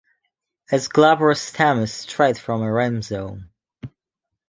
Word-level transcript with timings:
Its 0.71 0.87
glabrous 0.87 1.39
stem 1.43 1.77
is 1.77 1.93
straight 1.93 2.35
from 2.39 2.63
a 2.63 2.71
rhizome. 2.73 3.51